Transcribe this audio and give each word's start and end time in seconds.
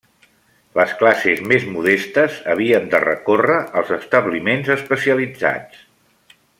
Les 0.77 0.93
classes 1.01 1.43
més 1.51 1.67
modestes 1.75 2.39
havien 2.55 2.89
de 2.95 3.03
recórrer 3.05 3.61
als 3.83 3.95
establiments 4.01 4.75
especialitats. 4.81 5.89